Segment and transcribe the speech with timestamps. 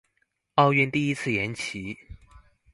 [0.55, 1.95] 奧運第一次延期